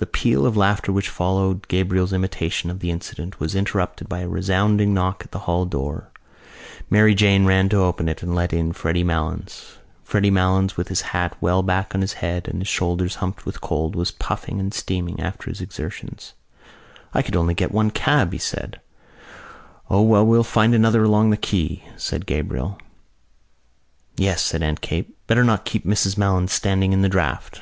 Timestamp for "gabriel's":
1.68-2.14